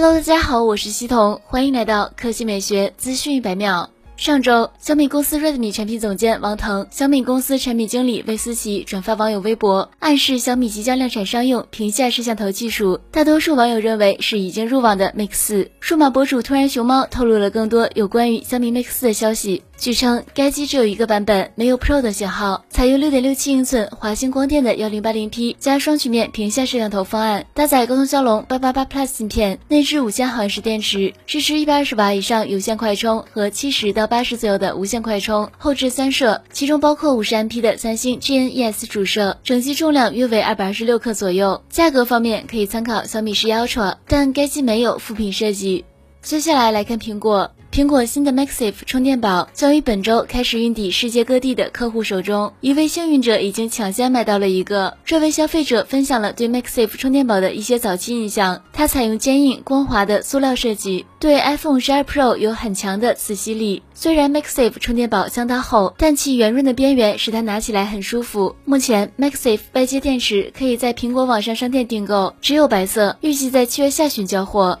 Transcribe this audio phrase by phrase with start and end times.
[0.00, 3.90] Hello，大家好，我是西彤，欢迎来到科技美学资讯一百秒。
[4.16, 13.00] 上周，小米公司 Redmi 产品总监王腾、小米公司产品经理魏思琪转发网友微博，暗示小米即将量产商用屏下摄像头技术。
[13.10, 15.70] 大多数网友认为是已经入网的 Mix 四。
[15.80, 19.64] 数码博主突然熊猫透露了更多有关于小米 Mix 四的消息。
[19.78, 41.62] 据称，该机只有一个版本，没有 Pro 的型号，采用六点六七英寸华星光电的幺零八零 P 加双曲面屏下摄像头方案，搭载高通骁龙八八八 Plus 芯片，内置五千毫安时电池，支持一百二十瓦以上有线快充和七十到八十左右的无线快充，后置三摄，其中包括五十 MP 的三星 GN-ES 主摄，整机重量约为二百二十六克左右。
[41.70, 45.84] 价格方面可以参考小米十一 Ultra，但该机没有副屏设计。
[46.20, 47.52] 接下来来看苹果。
[47.78, 52.52] 苹果新的 MaxSafe 充电宝将于本周开始运抵世界各地的客户手中。
[52.60, 54.96] 一位幸运者已经抢先买到了一个。
[55.04, 58.60] 这位消费者分享了对 MaxSafe 充电宝的一些早期印象。
[58.72, 63.84] 它采用坚硬光滑的塑料设计，对 iPhone 12 Pro 有很强的磁吸力。
[63.94, 68.56] 虽然 MaxSafe 充电宝相当厚，但其圆润的边缘使它拿起来很舒服。
[68.64, 74.80] 目前，MaxSafe 外接电池可以在苹果网上商店订购，只有白色，预计在七月下旬交货。